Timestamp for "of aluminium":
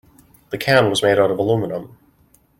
1.29-1.95